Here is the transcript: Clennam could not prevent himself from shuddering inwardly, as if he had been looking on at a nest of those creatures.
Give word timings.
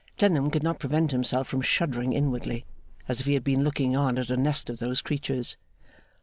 Clennam 0.17 0.49
could 0.49 0.63
not 0.63 0.79
prevent 0.79 1.11
himself 1.11 1.47
from 1.47 1.61
shuddering 1.61 2.11
inwardly, 2.11 2.65
as 3.07 3.19
if 3.19 3.27
he 3.27 3.35
had 3.35 3.43
been 3.43 3.63
looking 3.63 3.95
on 3.95 4.17
at 4.17 4.31
a 4.31 4.35
nest 4.35 4.67
of 4.67 4.79
those 4.79 4.99
creatures. 4.99 5.57